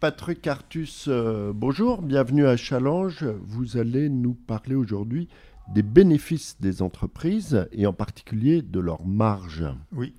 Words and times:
Patrick 0.00 0.46
Artus, 0.46 1.08
euh, 1.08 1.52
bonjour, 1.54 2.00
bienvenue 2.00 2.46
à 2.46 2.56
Challenge. 2.56 3.22
Vous 3.42 3.76
allez 3.76 4.08
nous 4.08 4.32
parler 4.32 4.74
aujourd'hui 4.74 5.28
des 5.74 5.82
bénéfices 5.82 6.56
des 6.58 6.80
entreprises 6.80 7.68
et 7.72 7.86
en 7.86 7.92
particulier 7.92 8.62
de 8.62 8.80
leurs 8.80 9.04
marges. 9.04 9.66
Oui. 9.92 10.14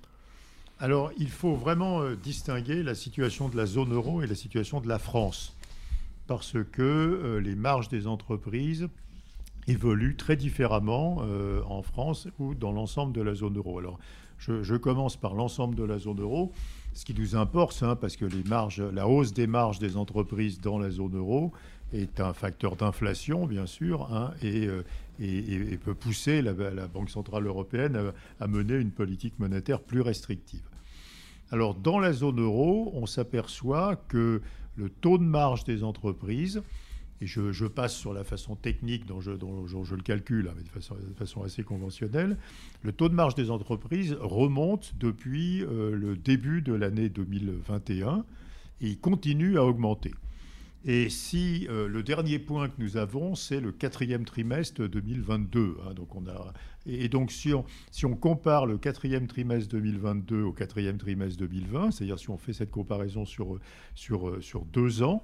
Alors, 0.78 1.10
il 1.18 1.28
faut 1.28 1.54
vraiment 1.54 2.00
euh, 2.00 2.14
distinguer 2.14 2.84
la 2.84 2.94
situation 2.94 3.48
de 3.48 3.56
la 3.56 3.66
zone 3.66 3.92
euro 3.92 4.22
et 4.22 4.28
la 4.28 4.36
situation 4.36 4.80
de 4.80 4.86
la 4.86 5.00
France. 5.00 5.56
Parce 6.28 6.52
que 6.70 6.82
euh, 6.82 7.40
les 7.40 7.56
marges 7.56 7.88
des 7.88 8.06
entreprises 8.06 8.86
évoluent 9.66 10.16
très 10.16 10.36
différemment 10.36 11.22
en 11.68 11.82
France 11.82 12.26
ou 12.40 12.54
dans 12.54 12.72
l'ensemble 12.72 13.12
de 13.12 13.22
la 13.22 13.34
zone 13.34 13.56
euro. 13.56 13.78
Alors, 13.78 13.98
je 14.38 14.74
commence 14.76 15.16
par 15.16 15.34
l'ensemble 15.34 15.76
de 15.76 15.84
la 15.84 15.98
zone 15.98 16.20
euro. 16.20 16.52
Ce 16.94 17.04
qui 17.04 17.14
nous 17.14 17.36
importe, 17.36 17.82
hein, 17.82 17.96
parce 17.96 18.16
que 18.16 18.26
la 18.92 19.08
hausse 19.08 19.32
des 19.32 19.46
marges 19.46 19.78
des 19.78 19.96
entreprises 19.96 20.60
dans 20.60 20.78
la 20.78 20.90
zone 20.90 21.16
euro 21.16 21.52
est 21.92 22.20
un 22.20 22.32
facteur 22.32 22.76
d'inflation, 22.76 23.46
bien 23.46 23.66
sûr, 23.66 24.12
hein, 24.12 24.32
euh, 24.44 24.82
et, 25.18 25.78
peut 25.78 25.94
pousser 25.94 26.42
la, 26.42 26.52
Banque 26.52 27.10
Centrale 27.10 27.46
Européenne 27.46 28.12
à, 28.40 28.46
mener 28.46 28.74
une 28.74 28.90
politique 28.90 29.38
monétaire 29.38 29.80
plus 29.80 30.00
restrictive. 30.00 30.62
Alors, 31.50 31.74
dans 31.74 31.98
la 31.98 32.12
zone 32.12 32.40
euro, 32.40 32.92
on 32.94 33.06
s'aperçoit 33.06 33.96
que 34.08 34.40
le 34.76 34.88
taux 34.88 35.18
de 35.18 35.24
marge 35.24 35.64
des 35.64 35.84
entreprises 35.84 36.62
et 37.22 37.26
je, 37.26 37.66
passe 37.66 37.94
sur 37.94 38.12
la 38.12 38.24
façon 38.24 38.56
technique 38.56 39.06
dont 39.06 39.20
je, 39.20 39.30
le 39.30 40.02
calcule, 40.02 40.48
hein, 40.48 40.54
mais 40.56 40.64
de 40.64 41.14
façon, 41.14 41.42
assez 41.44 41.62
conventionnelle, 41.62 42.36
le 42.82 42.90
taux 42.90 43.08
de 43.08 43.14
marge 43.14 43.36
des 43.36 43.50
entreprises 43.50 44.16
remonte 44.20 44.92
depuis 44.98 45.62
euh, 45.62 45.94
le 45.94 46.16
début 46.16 46.62
de 46.62 46.72
l'année 46.72 47.08
2021 47.08 48.24
et 48.80 48.88
il 48.88 48.98
continue 48.98 49.56
à 49.56 49.64
augmenter. 49.64 50.12
Et 50.84 51.10
si 51.10 51.68
euh, 51.70 51.86
le 51.86 52.02
dernier 52.02 52.40
point 52.40 52.68
que 52.68 52.74
nous 52.78 52.96
avons, 52.96 53.36
c'est 53.36 53.60
le 53.60 53.70
quatrième 53.70 54.24
trimestre 54.24 54.88
2022. 54.88 55.76
Hein, 55.86 55.94
donc 55.94 56.16
on 56.16 56.26
a, 56.26 56.52
et, 56.86 57.08
donc 57.08 57.30
si 57.30 57.54
on, 57.54 57.64
si 57.92 58.04
on, 58.04 58.16
compare 58.16 58.66
le 58.66 58.78
quatrième 58.78 59.28
trimestre 59.28 59.68
2022 59.70 60.42
au 60.42 60.52
quatrième 60.52 60.98
trimestre 60.98 61.38
2020, 61.38 61.92
c'est-à-dire 61.92 62.18
si 62.18 62.30
on 62.30 62.36
fait 62.36 62.52
cette 62.52 62.72
comparaison 62.72 63.24
sur, 63.24 63.60
sur, 63.94 64.42
sur 64.42 64.64
deux 64.64 65.04
ans, 65.04 65.22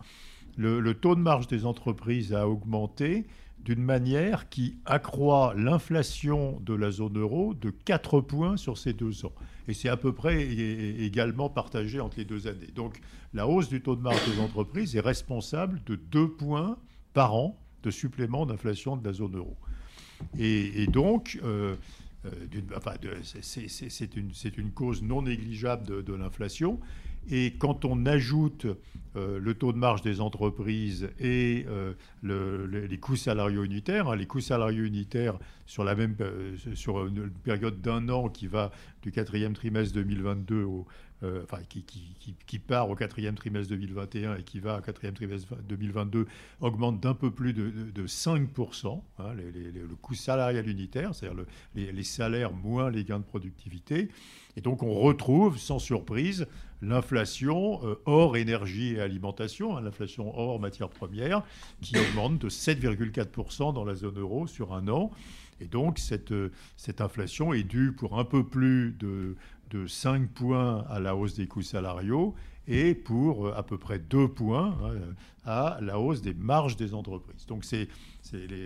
le, 0.59 0.93
taux 0.95 1.15
de 1.15 1.21
marge 1.21 1.47
des 1.47 1.65
entreprises 1.65 2.35
a 2.35 2.49
augmenté 2.49 3.27
d'une 3.61 3.83
manière 3.83 4.49
qui 4.49 4.79
accroît 4.87 5.55
l'inflation 5.57 6.61
de 6.61 6.75
la 6.75 6.91
zone 6.91 7.19
euro 7.19 7.55
de 7.55 7.71
4 7.71 8.21
points 8.21 8.57
sur 8.57 8.77
ces 8.77 8.93
deux 8.93 9.25
ans. 9.25 9.33
Et 9.69 9.75
c'est 9.75 9.89
à 9.89 9.97
peu 9.97 10.13
près 10.13 10.43
également 10.43 11.49
partagé 11.49 12.01
entre 12.01 12.19
les 12.19 12.25
deux 12.25 12.47
années. 12.47 12.71
Donc 12.75 13.01
la 13.35 13.47
hausse 13.47 13.69
du 13.69 13.83
taux 13.83 13.95
de 13.95 14.03
marge 14.03 14.25
des 14.29 14.41
entreprises 14.41 14.97
est 14.97 15.01
responsable 15.01 15.81
de 15.87 15.97
2 15.97 16.29
points 16.33 16.77
par 17.15 17.35
an 17.35 17.57
de 17.85 17.91
supplément 17.91 18.45
d'inflation 18.45 18.97
de 18.97 19.07
la 19.07 19.13
zone 19.13 19.37
euro. 19.37 19.57
Et, 20.39 20.87
donc, 20.89 21.39
euh, 21.45 21.77
euh, 23.05 23.19
c'est 23.23 24.17
une, 24.17 24.31
une, 24.57 24.71
cause 24.71 25.03
non 25.03 25.23
négligeable 25.23 26.05
de 26.05 26.15
l'inflation. 26.15 26.79
Et 27.31 27.55
quand 27.59 27.85
on 27.85 28.07
ajoute 28.07 28.67
euh, 29.17 29.39
le 29.39 29.55
taux 29.55 29.73
de 29.73 29.79
marge 29.79 30.03
des 30.03 30.21
entreprises 30.21 31.11
et 31.19 31.67
euh, 31.69 31.93
les 32.23 32.99
coûts 32.99 33.17
salariaux 33.17 33.65
unitaires, 33.65 34.09
hein, 34.09 34.17
les 34.17 34.27
coûts 34.27 34.41
salariaux 34.41 34.85
unitaires 34.85 35.39
sur, 35.67 35.85
la 35.85 35.95
même, 35.95 36.17
sur 36.75 37.07
une 37.07 37.31
période 37.31 37.81
d'un 37.83 38.09
an 38.09 38.29
qui 38.29 38.47
va 38.47 38.71
du 39.03 39.13
quatrième 39.13 39.53
trimestre 39.53 39.95
2022 39.95 40.63
au, 40.63 40.87
enfin, 41.23 41.59
qui, 41.69 41.83
qui, 41.83 42.59
part 42.59 42.91
au 42.91 42.95
quatrième 42.95 43.35
trimestre 43.35 43.71
2021 43.71 44.37
et 44.37 44.43
qui 44.43 44.61
va 44.61 44.79
au 44.79 44.81
quatrième 44.81 45.15
trimestre 45.15 45.55
2022, 45.69 46.27
augmente 46.61 47.01
d'un 47.01 47.15
peu 47.15 47.31
plus 47.31 47.53
de, 47.53 48.07
5%, 48.07 49.03
hein, 49.19 49.25
le 49.35 49.95
coût 49.97 50.15
salarial 50.15 50.69
unitaire, 50.69 51.15
c'est-à-dire 51.15 51.45
les, 51.75 52.03
salaires 52.03 52.53
moins 52.53 52.91
les 52.91 53.05
gains 53.05 53.19
de 53.19 53.25
productivité. 53.25 54.09
Et 54.57 54.61
donc 54.61 54.83
on 54.83 54.95
retrouve, 54.95 55.59
sans 55.59 55.79
surprise, 55.79 56.47
l'inflation 56.83 57.81
euh, 57.85 57.95
hors 58.07 58.37
énergie 58.37 58.95
et 58.95 59.01
alimentation, 59.01 59.77
hein, 59.77 59.81
l'inflation 59.81 60.37
hors 60.37 60.61
matières 60.61 60.89
premières, 60.89 61.43
qui 61.81 61.97
augmente 61.99 62.39
de 62.39 62.49
7,4% 62.49 63.73
dans 63.73 63.85
la 63.85 63.95
zone 63.95 64.19
euro 64.19 64.47
sur 64.47 64.75
un 64.75 64.89
an. 64.89 65.11
Et 65.61 65.67
donc 65.67 65.99
cette, 65.99 66.33
euh, 66.33 66.53
cette 66.77 67.01
inflation 67.01 67.53
est 67.53 67.65
due 67.65 67.93
pour 67.93 68.19
un 68.19 68.25
peu 68.25 68.45
plus 68.45 68.93
de, 68.99 69.37
de 69.71 69.87
5 69.87 70.29
points 70.31 70.85
à 70.89 71.01
la 71.01 71.17
hausse 71.17 71.35
des 71.35 71.47
coûts 71.47 71.63
salariaux 71.63 72.35
et 72.67 72.95
pour 72.95 73.47
euh, 73.47 73.55
à 73.57 73.63
peu 73.63 73.79
près 73.79 73.99
2 73.99 74.29
points 74.29 74.77
hein, 74.85 75.15
à 75.45 75.79
la 75.81 75.99
hausse 75.99 76.21
des 76.21 76.35
marges 76.35 76.77
des 76.77 76.95
entreprises. 76.95 77.47
Donc 77.47 77.65
c'est 77.65 77.89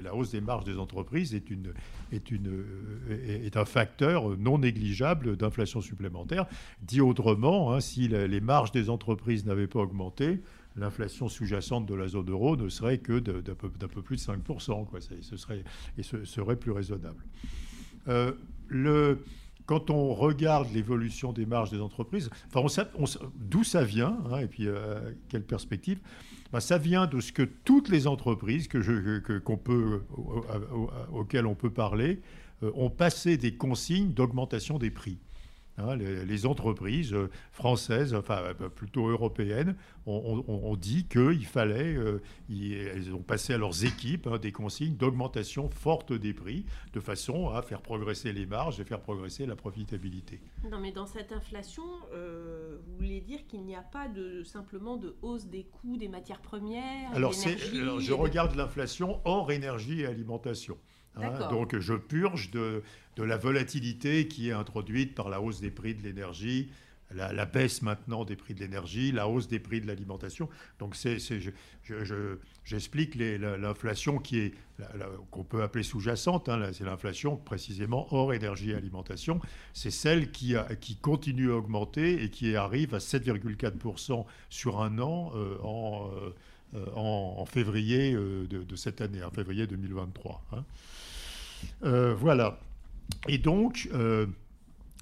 la 0.03 0.15
hausse 0.15 0.33
des 0.33 0.41
marges 0.41 0.65
des 0.65 0.79
entreprises 0.79 1.35
est, 1.35 1.49
une, 1.51 1.73
est, 2.11 2.31
une, 2.33 2.49
euh, 2.49 3.45
est 3.47 3.57
un 3.57 3.65
facteur 3.65 4.37
non 4.37 4.59
négligeable 4.59 5.37
d'inflation 5.37 5.81
supplémentaire. 5.81 6.47
Dit 6.83 7.01
autrement, 7.01 7.73
hein, 7.73 7.81
si 7.81 8.09
les 8.09 8.41
marges 8.41 8.73
des 8.73 8.91
entreprises 8.91 9.45
n'avaient 9.47 9.69
pas 9.69 9.81
augmenté, 9.81 10.41
l'inflation 10.77 11.29
sous-jacente 11.29 11.87
de 11.87 11.95
la 11.95 12.09
zone 12.09 12.31
euro 12.31 12.57
ne 12.57 12.69
serait 12.69 12.99
que 12.99 13.19
d'un 13.19 13.55
peu, 13.55 13.69
peu, 13.71 14.03
plus 14.03 14.17
de 14.17 14.21
5%. 14.21 14.87
Quoi. 14.87 15.01
Ce 15.01 15.37
serait, 15.37 15.65
et 15.99 16.03
ce 16.03 16.25
serait 16.25 16.57
plus 16.57 16.73
raisonnable. 16.73 17.25
Euh, 18.09 18.33
le, 18.69 19.25
quand 19.73 19.89
on 19.89 20.13
regarde 20.13 20.71
l'évolution 20.75 21.33
des 21.33 21.47
marges 21.47 21.71
des 21.71 21.81
entreprises, 21.81 22.29
enfin, 22.55 22.85
d'où 23.37 23.65
ça 23.65 23.85
vient, 23.85 24.19
hein, 24.31 24.41
et 24.41 24.47
puis 24.47 24.67
euh, 24.67 25.13
quelle 25.31 25.45
perspective 25.45 25.99
ben, 26.53 26.61
Ça 26.61 26.77
vient 26.77 27.07
de 27.07 27.21
ce 27.21 27.33
que 27.33 27.41
toutes 27.43 27.89
les 27.89 28.07
entreprises 28.07 28.69
auxquelles 31.11 31.47
on 31.47 31.55
peut 31.55 31.71
parler 31.71 32.21
euh, 32.63 32.71
ont 32.75 32.91
passé 32.91 33.39
des 33.39 33.57
consignes 33.57 34.13
d'augmentation 34.13 34.77
des 34.77 34.91
prix. 34.91 35.17
Hein, 35.79 35.97
les, 35.97 36.45
entreprises 36.45 37.15
euh, 37.15 37.31
françaises, 37.51 38.15
enfin 38.15 38.43
euh, 38.61 38.69
plutôt 38.69 39.09
européennes, 39.09 39.75
ont, 40.05 40.77
dit 40.77 41.07
qu'il 41.07 41.47
fallait, 41.47 41.95
euh, 41.95 42.21
elles 42.51 43.15
ont 43.15 43.23
passé 43.23 43.55
à 43.55 43.59
leurs 43.59 43.85
équipes 43.85 44.27
hein, 44.27 44.37
des 44.37 44.53
consignes 44.53 44.97
d'augmentation 44.97 45.71
forte 45.71 46.13
des 46.13 46.35
prix, 46.35 46.67
de 46.93 47.01
façon 47.01 47.49
à 47.49 47.63
faire 47.63 47.81
progresser 47.81 48.35
les 48.35 48.45
marges 48.45 48.81
et 48.81 48.85
faire 48.85 49.01
progresser 49.01 49.47
la 49.47 49.57
profitabilité. 49.57 50.41
Non, 50.71 50.79
mais 50.79 50.93
dans 50.93 51.07
cette 51.07 51.33
inflation, 51.33 51.85
vous 52.13 52.97
voulez 52.97 53.21
dire 53.21 53.47
qu'il 53.47 53.65
n'y 53.65 53.77
a 53.77 53.83
pas 53.83 54.09
de, 54.09 54.43
simplement 54.43 54.97
de 54.97 55.17
hausse 55.23 55.47
des 55.47 55.65
coûts 55.65 55.97
des 55.97 56.09
matières 56.09 56.43
premières 56.43 57.11
Alors, 57.15 57.33
alors 57.73 58.01
je 58.01 58.13
regarde 58.13 58.57
l'inflation 58.57 59.21
hors 59.25 59.51
énergie 59.53 60.01
et 60.01 60.07
alimentation. 60.07 60.77
Hein, 61.17 61.49
donc 61.51 61.79
je 61.79 61.95
purge 61.95 62.51
de, 62.51 62.83
la 63.19 63.37
volatilité 63.37 64.29
qui 64.29 64.49
est 64.49 64.53
introduite 64.53 65.15
par 65.15 65.29
la 65.29 65.41
hausse 65.41 65.61
des 65.61 65.71
prix 65.71 65.95
de 65.95 66.03
l'énergie, 66.03 66.71
la, 67.15 67.45
baisse 67.47 67.83
maintenant 67.83 68.25
des 68.25 68.37
prix 68.37 68.55
de 68.55 68.61
l'énergie, 68.61 69.13
la 69.13 69.29
hausse 69.29 69.49
des 69.49 69.59
prix 69.59 69.81
de 69.81 69.87
l'alimentation. 69.87 70.49
Donc 70.79 70.97
c'est, 70.97 71.19
j'explique 72.65 73.15
l'inflation 73.15 74.19
qui 74.19 74.39
est 74.39 74.55
qu'on 75.31 75.45
peut 75.45 75.63
appeler 75.63 75.85
sous-jacente. 75.85 76.49
Hein, 76.49 76.71
c'est 76.73 76.85
l'inflation 76.85 77.37
précisément 77.37 78.07
hors 78.13 78.33
énergie 78.33 78.71
et 78.71 78.75
alimentation. 78.75 79.41
C'est 79.75 79.91
celle 79.91 80.31
qui, 80.31 80.57
a, 80.57 80.75
qui 80.77 80.97
continue 80.97 81.51
à 81.51 81.57
augmenter 81.57 82.23
et 82.23 82.31
qui 82.31 82.57
arrive 82.57 82.95
à 82.95 82.99
7,4% 82.99 84.25
sur 84.49 84.81
un 84.81 84.99
an 84.99 85.33
euh, 85.35 85.59
euh, 85.63 86.31
en, 86.95 87.37
en, 87.39 87.45
février 87.47 88.15
euh, 88.15 88.47
de, 88.47 88.77
cette 88.77 89.01
année, 89.01 89.23
en 89.23 89.31
février 89.31 89.67
2023. 89.67 90.43
Euh, 91.85 92.15
voilà. 92.15 92.59
Et 93.29 93.39
donc, 93.39 93.89
euh, 93.93 94.27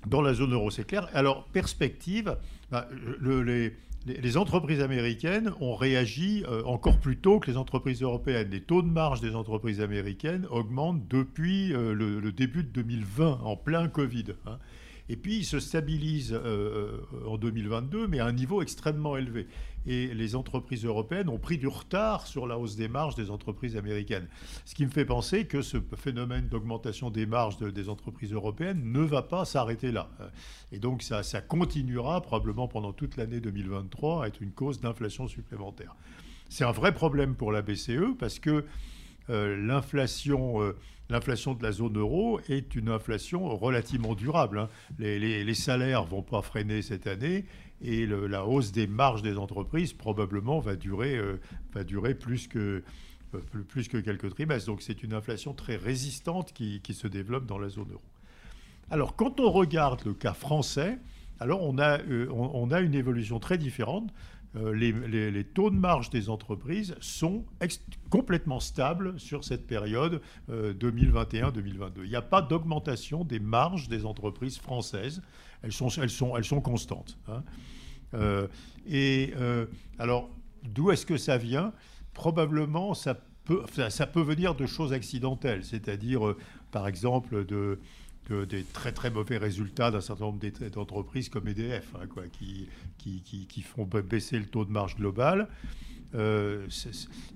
dans 0.07 0.23
la 0.23 0.35
zone 0.35 0.53
euro, 0.53 0.71
c'est 0.71 0.87
clair. 0.87 1.09
Alors, 1.15 1.45
perspective, 1.47 2.37
bah, 2.71 2.89
les, 3.21 4.37
entreprises 4.37 4.81
américaines 4.81 5.53
ont 5.61 5.75
réagi 5.75 6.45
euh, 6.49 6.63
encore 6.65 6.99
plus 6.99 7.19
tôt 7.19 7.39
que 7.39 7.51
les 7.51 7.57
entreprises 7.57 8.03
européennes. 8.03 8.49
Les 8.51 8.63
taux 8.63 8.83
de 8.83 8.89
marge 8.89 9.21
des 9.21 9.35
entreprises 9.35 9.81
américaines 9.81 10.47
augmentent 10.51 11.07
depuis 11.09 11.69
le, 11.69 12.33
début 12.33 12.65
de 12.65 12.69
2020, 12.69 13.41
en 13.43 13.57
plein 13.57 13.89
Covid. 13.89 14.27
Hein. 14.47 14.59
Et 15.11 15.17
puis, 15.17 15.39
ils 15.39 15.45
se 15.45 15.59
stabilisent 15.59 16.41
en 17.27 17.37
2022, 17.37 18.09
mais 18.09 18.21
à 18.21 18.27
un 18.27 18.33
niveau 18.33 18.63
extrêmement 18.63 19.17
élevé 19.17 19.47
et 19.87 20.13
les 20.15 20.37
entreprises 20.37 20.85
européennes 20.85 21.29
ont 21.29 21.39
pris 21.39 21.59
du 21.59 21.67
retard 21.67 22.27
sur 22.27 22.47
la 22.47 22.59
hausse 22.59 22.77
des 22.77 22.89
marges 22.89 23.15
des 23.15 23.31
entreprises 23.31 23.77
américaines. 23.77 24.29
Ce 24.65 24.75
qui 24.75 24.85
me 24.85 24.91
fait 24.91 25.05
penser 25.05 25.47
que 25.47 25.63
ce 25.63 25.79
phénomène 25.97 26.49
d'augmentation 26.49 27.11
des 27.11 27.27
marges 27.27 27.57
des 27.59 27.89
entreprises 27.89 28.33
européennes 28.33 28.93
ne 28.93 29.01
va 29.01 29.23
pas 29.23 29.45
s'arrêter 29.45 29.91
là. 29.91 30.11
Et 30.73 30.79
donc 30.79 31.03
ça 31.03 31.23
continuera 31.41 32.21
probablement 32.21 32.69
pendant 32.69 32.93
toute 32.93 33.17
l'année 33.17 33.41
2023 33.41 34.25
à 34.25 34.29
être 34.29 34.43
une 34.43 34.53
cause 34.53 34.81
d'inflation 34.81 35.29
supplémentaire. 35.29 35.97
C'est 36.49 36.65
un 36.65 36.73
vrai 36.73 36.93
problème 36.93 37.35
pour 37.35 37.53
la 37.53 37.63
BCE 37.63 38.17
parce 38.19 38.39
que 38.39 38.65
l'inflation 39.31 40.75
l'inflation 41.11 41.55
de 41.55 41.63
la 41.63 41.73
zone 41.73 41.99
euro 41.99 42.41
est 42.49 42.75
une 42.75 42.89
inflation 42.89 43.57
relativement 43.57 44.15
durable. 44.15 44.59
Hein. 44.59 44.69
Les, 44.99 45.55
salaires 45.55 46.05
ne 46.05 46.11
vont 46.11 46.23
pas 46.23 46.41
freiner 46.41 46.83
cette 46.83 47.07
année 47.07 47.45
et 47.83 48.07
la 48.07 48.47
hausse 48.47 48.73
des 48.73 48.87
marges 48.87 49.23
des 49.23 49.37
entreprises 49.37 49.93
probablement 49.93 50.61
va 50.61 50.77
durer, 50.77 51.17
euh, 51.17 51.41
va 51.73 51.83
durer 51.83 52.15
plus 52.15 52.47
que, 52.47 52.83
euh, 53.35 53.39
plus 53.69 53.89
que 53.89 53.97
quelques 53.99 54.31
trimestres. 54.31 54.69
Donc 54.69 54.83
c'est 54.83 55.03
une 55.03 55.13
inflation 55.13 55.55
très 55.55 55.77
résistante 55.77 56.53
qui, 56.53 56.81
se 56.93 57.09
développe 57.09 57.47
dans 57.47 57.59
la 57.59 57.69
zone 57.69 57.91
euro. 57.91 58.03
Alors 58.91 59.17
quand 59.17 59.41
on 59.41 59.51
regarde 59.51 60.05
le 60.05 60.15
cas 60.15 60.35
français, 60.35 60.99
alors 61.39 61.63
on 61.63 61.79
a, 61.79 62.01
euh, 62.01 62.29
on 62.31 62.71
a 62.71 62.81
une 62.81 62.95
évolution 62.95 63.39
très 63.41 63.57
différente. 63.57 64.13
Euh, 64.57 64.75
les, 64.75 65.45
taux 65.45 65.71
de 65.71 65.77
marge 65.77 66.11
des 66.11 66.29
entreprises 66.29 66.97
sont 67.01 67.45
complètement 68.09 68.59
stables 68.59 69.19
sur 69.21 69.45
cette 69.45 69.67
période 69.67 70.21
2021-2022. 70.51 71.81
Euh, 71.81 71.91
Il 72.05 72.11
n'y 72.11 72.17
a 72.17 72.23
pas 72.23 72.43
d'augmentation 72.43 73.25
des 73.25 73.39
marges 73.39 73.89
des 73.89 74.05
entreprises 74.05 74.59
françaises. 74.59 75.23
Elles 75.63 75.73
sont, 75.73 76.61
constantes. 76.63 77.17
Hein. 77.29 77.45
Euh, 78.15 78.49
et 78.89 79.35
alors, 79.99 80.31
d'où 80.65 80.91
est-ce 80.91 81.07
que 81.07 81.17
ça 81.17 81.37
vient? 81.39 81.73
Probablement, 82.13 82.95
ça 82.95 83.15
peut, 83.45 83.63
ça 83.89 84.07
peut 84.07 84.23
venir 84.23 84.57
de 84.57 84.67
choses 84.67 84.93
accidentelles, 84.93 85.65
c'est-à-dire, 85.65 86.35
par 86.73 86.89
exemple, 86.89 87.45
de 87.47 87.79
des 88.33 88.65
très 88.65 88.93
très 88.93 89.11
mauvais 89.11 89.39
résultats 89.39 89.91
d'un 89.91 90.01
certain 90.01 90.25
nombre 90.25 90.41
d'entreprises 90.71 91.29
comme 91.29 91.49
EDF, 91.49 91.95
hein, 91.95 92.07
quoi, 92.07 92.25
qui, 92.33 92.69
qui, 92.99 93.23
qui, 93.23 93.63
font 93.63 93.85
baisser 93.85 94.39
le 94.39 94.47
taux 94.47 94.65
de 94.65 94.71
marge 94.71 94.97
global. 94.97 95.49
Euh, 96.15 96.67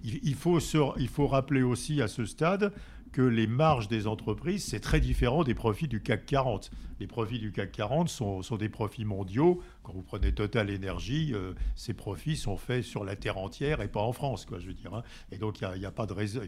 il, 0.03 0.35
faut 0.35 0.59
il 0.99 1.09
faut 1.09 1.27
rappeler 1.27 1.63
aussi 1.63 2.03
à 2.03 2.09
ce 2.09 2.25
stade 2.25 2.73
que 3.15 3.23
les 3.23 3.47
marges 3.47 3.87
des 3.87 4.09
entreprises, 4.09 4.65
c'est 4.65 4.81
très 4.81 4.99
différent 4.99 5.45
des 5.45 5.55
profits 5.55 5.87
du 5.87 6.03
CAC 6.03 6.27
40. 6.27 6.73
Les 6.99 7.07
profits 7.07 7.39
du 7.39 7.53
CAC 7.53 7.71
40 7.71 8.09
sont, 8.09 8.41
des 8.59 8.69
profits 8.69 9.05
mondiaux. 9.05 9.63
Quand 9.85 9.93
vous 9.93 10.03
prenez 10.03 10.33
Total 10.33 10.69
Energy, 10.69 11.31
euh, 11.33 11.53
ces 11.77 11.95
profits 11.95 12.37
sont 12.37 12.57
faits 12.57 12.83
sur 12.83 13.05
la 13.05 13.15
terre 13.15 13.39
entière 13.39 13.83
et 13.83 13.87
pas 13.87 14.01
en 14.01 14.13
France, 14.13 14.47
quoi, 14.47 14.59
je 14.59 14.67
veux 14.67 14.75
dire. 14.75 14.93
Hein. 14.93 15.05
Et 15.31 15.39
donc, 15.39 15.61
il 15.61 15.79
n'y 15.79 15.87
a, 15.87 15.93
pas 15.93 16.07
de 16.07 16.13
raison. 16.13 16.41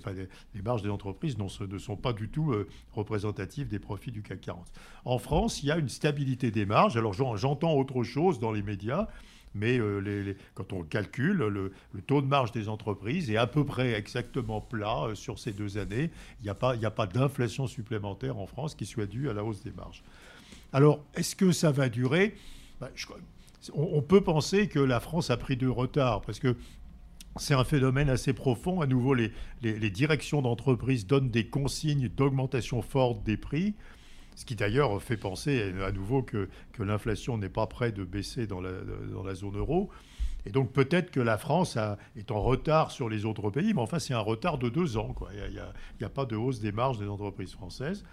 les, 0.55 0.63
marges 0.63 0.83
des 0.83 0.91
entreprises 0.91 1.39
ne 1.39 1.79
sont 1.79 1.97
pas 1.97 2.13
du 2.13 2.29
tout 2.31 2.51
euh, 2.51 2.67
représentatives 2.91 3.69
des 3.69 3.79
profits 3.79 4.11
du 4.11 4.23
CAC 4.23 4.41
40. 4.41 4.67
En 5.05 5.19
France, 5.19 5.63
il 5.63 5.67
y 5.67 5.71
a 5.71 5.79
une 5.79 5.89
stabilité 5.89 6.51
des 6.51 6.67
marges. 6.67 6.97
Alors, 6.97 7.13
j'entends 7.13 7.75
autre 7.75 8.03
chose 8.03 8.41
dans 8.41 8.51
les 8.51 8.63
médias 8.63 9.07
mais 9.57 9.79
euh, 9.79 10.35
quand 10.55 10.73
on 10.73 10.83
calcule, 10.83 11.37
le, 11.37 11.73
taux 12.07 12.21
de 12.21 12.27
marge 12.27 12.53
des 12.53 12.69
entreprises 12.69 13.31
est 13.31 13.37
à 13.37 13.47
peu 13.47 13.65
près 13.65 13.95
exactement 13.95 14.61
plat 14.61 15.05
euh, 15.05 15.15
sur 15.15 15.39
ces 15.39 15.53
deux 15.53 15.79
années. 15.79 16.11
Il 16.41 16.45
n'y 16.45 16.51
a 16.51 16.91
pas, 16.91 17.07
d'inflation 17.07 17.67
supplémentaire 17.67 18.39
en 18.39 18.47
France 18.47 18.75
qui 18.75 18.87
soit 18.87 19.07
due 19.07 19.31
à 19.31 19.33
la 19.33 19.45
hausse 19.45 19.63
des 19.63 19.73
marges. 19.73 20.03
Alors, 20.73 21.01
est-ce 21.15 21.35
que 21.35 21.53
ça 21.53 21.71
va 21.71 21.89
durer? 21.89 22.35
Ben, 22.81 22.89
on, 23.73 24.03
peut 24.03 24.21
penser 24.21 24.69
que 24.69 24.79
la 24.79 25.01
France 25.01 25.31
a 25.31 25.37
pris 25.37 25.57
du 25.57 25.69
retard 25.69 26.21
parce 26.21 26.39
que 26.39 26.57
c'est 27.37 27.55
un 27.55 27.65
phénomène 27.65 28.11
assez 28.11 28.33
profond. 28.33 28.81
À 28.81 28.87
nouveau, 28.87 29.15
les, 29.15 29.33
les 29.63 29.91
directions 29.91 30.43
d'entreprise 30.43 31.07
donnent 31.07 31.31
des 31.31 31.47
consignes 31.47 32.09
d'augmentation 32.09 32.83
forte 32.83 33.23
des 33.25 33.37
prix. 33.37 33.75
Ce 34.37 34.45
qui 34.45 34.55
d'ailleurs 34.55 35.03
fait 35.03 35.17
penser 35.17 35.73
à 35.83 35.91
nouveau 35.91 36.23
que, 36.23 36.49
l'inflation 36.79 37.39
n'est 37.39 37.49
pas 37.49 37.67
près 37.67 37.91
de 37.91 38.05
baisser 38.05 38.47
dans 38.47 38.61
la, 38.61 39.35
zone 39.35 39.57
euro. 39.57 39.91
Et 40.45 40.51
donc 40.51 40.73
peut-être 40.73 41.11
que 41.11 41.19
la 41.19 41.39
France 41.39 41.77
est 42.17 42.31
en 42.31 42.41
retard 42.41 42.93
sur 42.93 43.09
les 43.09 43.25
autres 43.25 43.51
pays, 43.51 43.75
mais 43.75 43.81
enfin 43.81 43.99
c'est 43.99 44.15
un 44.15 44.21
retard 44.21 44.59
de 44.59 44.69
deux 44.69 44.97
ans. 44.97 45.13
Il 45.33 45.61
n'y 46.01 46.05
a, 46.05 46.09
pas 46.09 46.25
de 46.25 46.37
hausse 46.37 46.61
des 46.61 46.71
marges 46.71 46.99
des 46.99 47.09
entreprises 47.09 47.53
françaises. 47.53 48.05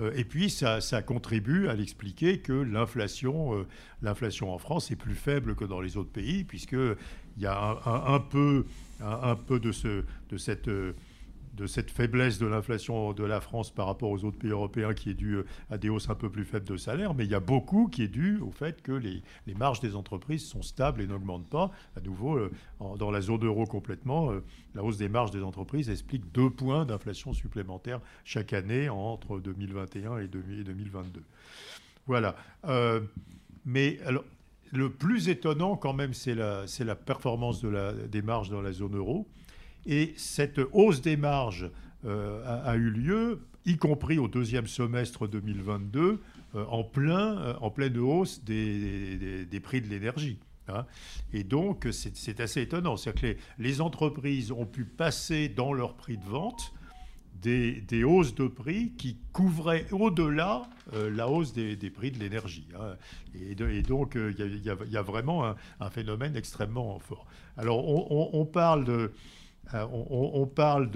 Euh, 0.00 0.12
et 0.16 0.24
puis 0.24 0.50
ça, 0.50 0.80
contribue 1.02 1.68
à 1.68 1.74
l'expliquer 1.74 2.38
que 2.38 2.52
l'inflation, 2.52 3.54
euh, 3.54 3.66
l'inflation 4.02 4.52
en 4.52 4.58
France 4.58 4.90
est 4.90 4.96
plus 4.96 5.14
faible 5.14 5.54
que 5.54 5.64
dans 5.64 5.80
les 5.80 5.96
autres 5.96 6.10
pays, 6.10 6.44
puisqu'il 6.44 6.96
y 7.38 7.46
a 7.46 7.80
un, 7.86 8.20
peu, 8.20 8.66
un, 9.00 9.36
peu 9.36 9.60
de, 9.60 9.72
ce, 9.72 10.04
de 10.30 10.36
cette... 10.36 10.68
Euh, 10.68 10.94
de 11.56 11.66
cette 11.66 11.90
faiblesse 11.90 12.38
de 12.38 12.46
l'inflation 12.46 13.12
de 13.12 13.24
la 13.24 13.40
France 13.40 13.70
par 13.70 13.86
rapport 13.86 14.10
aux 14.10 14.24
autres 14.24 14.38
pays 14.38 14.50
européens 14.50 14.92
qui 14.94 15.10
est 15.10 15.14
due 15.14 15.36
euh, 15.36 15.46
à 15.70 15.78
des 15.78 15.88
hausses 15.88 16.10
un 16.10 16.14
peu 16.14 16.30
plus 16.30 16.44
faibles 16.44 16.66
de 16.66 16.76
salaire, 16.76 17.14
mais 17.14 17.24
il 17.24 17.30
y 17.30 17.34
a 17.34 17.40
beaucoup 17.40 17.88
qui 17.88 18.02
est 18.02 18.08
dû 18.08 18.38
au 18.38 18.50
fait 18.50 18.82
que 18.82 18.92
les, 18.92 19.22
marges 19.54 19.80
des 19.80 19.94
entreprises 19.94 20.44
sont 20.44 20.62
stables 20.62 21.00
et 21.00 21.06
n'augmentent 21.06 21.48
pas. 21.48 21.70
À 21.96 22.00
nouveau, 22.00 22.36
euh, 22.36 22.50
dans 22.98 23.10
la 23.10 23.20
zone 23.20 23.44
euro 23.44 23.66
complètement, 23.66 24.32
euh, 24.32 24.42
la 24.74 24.82
hausse 24.82 24.98
des 24.98 25.08
marges 25.08 25.30
des 25.30 25.42
entreprises 25.42 25.90
explique 25.90 26.32
deux 26.32 26.50
points 26.50 26.84
d'inflation 26.84 27.32
supplémentaire 27.32 28.00
chaque 28.24 28.52
année 28.52 28.88
entre 28.88 29.38
2021 29.38 30.18
et 30.18 30.28
2022. 30.28 31.22
Voilà. 32.06 32.36
mais 33.64 33.98
alors, 34.04 34.24
le 34.72 34.90
plus 34.90 35.28
étonnant 35.28 35.76
quand 35.76 35.92
même, 35.92 36.12
c'est 36.12 36.34
la, 36.34 36.94
performance 36.96 37.62
de 37.62 37.68
la, 37.68 37.92
des 37.92 38.22
marges 38.22 38.50
dans 38.50 38.60
la 38.60 38.72
zone 38.72 38.96
euro. 38.96 39.26
Et 39.86 40.14
cette 40.16 40.60
hausse 40.72 41.02
des 41.02 41.16
marges 41.16 41.70
euh, 42.06 42.62
a, 42.64 42.76
eu 42.76 42.90
lieu, 42.90 43.40
y 43.64 43.76
compris 43.76 44.18
au 44.18 44.28
deuxième 44.28 44.66
semestre 44.66 45.26
2022, 45.26 46.20
euh, 46.54 46.64
en, 46.66 46.84
plein, 46.84 47.38
euh, 47.38 47.54
en 47.60 47.70
pleine 47.70 47.96
hausse 47.98 48.44
des, 48.44 49.46
des, 49.46 49.60
prix 49.60 49.80
de 49.80 49.88
l'énergie. 49.88 50.38
Hein. 50.68 50.84
Et 51.32 51.44
donc, 51.44 51.88
c'est 51.92 52.40
assez 52.40 52.60
étonnant. 52.60 52.96
C'est-à-dire 52.96 53.36
que 53.36 53.40
les, 53.58 53.80
entreprises 53.80 54.52
ont 54.52 54.66
pu 54.66 54.84
passer 54.84 55.48
dans 55.48 55.72
leur 55.72 55.94
prix 55.94 56.18
de 56.18 56.24
vente 56.24 56.74
des, 57.40 57.80
des 57.80 58.04
hausses 58.04 58.34
de 58.34 58.48
prix 58.48 58.92
qui 58.92 59.18
couvraient 59.32 59.86
au-delà 59.92 60.62
la 60.92 61.28
hausse 61.28 61.52
des, 61.52 61.76
prix 61.90 62.10
de 62.10 62.18
l'énergie. 62.18 62.68
Hein. 62.78 62.96
Et, 63.34 63.54
donc, 63.82 64.16
il 64.16 64.62
y, 64.62 64.96
a 64.96 65.02
vraiment 65.02 65.54
un, 65.80 65.90
phénomène 65.90 66.36
extrêmement 66.36 66.98
fort. 66.98 67.26
Alors, 67.56 67.86
on 68.34 68.44
parle 68.46 68.84
de 68.84 69.12
euh, 69.72 69.86
on, 69.90 70.46
parle 70.46 70.90